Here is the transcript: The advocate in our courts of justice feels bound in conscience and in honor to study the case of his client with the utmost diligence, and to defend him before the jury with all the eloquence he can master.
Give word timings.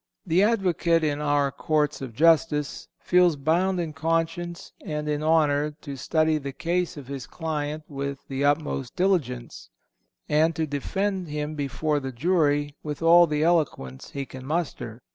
The 0.25 0.41
advocate 0.41 1.03
in 1.03 1.21
our 1.21 1.51
courts 1.51 2.01
of 2.01 2.15
justice 2.15 2.87
feels 3.01 3.35
bound 3.35 3.79
in 3.79 3.93
conscience 3.93 4.71
and 4.83 5.07
in 5.07 5.21
honor 5.21 5.75
to 5.81 5.95
study 5.95 6.39
the 6.39 6.51
case 6.51 6.97
of 6.97 7.05
his 7.07 7.27
client 7.27 7.83
with 7.87 8.27
the 8.27 8.43
utmost 8.43 8.95
diligence, 8.95 9.69
and 10.27 10.55
to 10.55 10.65
defend 10.65 11.27
him 11.27 11.53
before 11.53 11.99
the 11.99 12.11
jury 12.11 12.73
with 12.81 13.03
all 13.03 13.27
the 13.27 13.43
eloquence 13.43 14.09
he 14.09 14.25
can 14.25 14.47
master. 14.47 15.03